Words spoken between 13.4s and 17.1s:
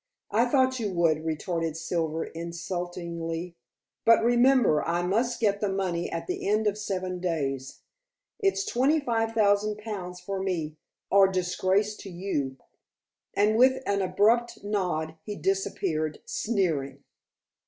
with an abrupt nod he disappeared sneering.